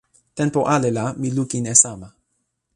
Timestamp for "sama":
1.83-2.09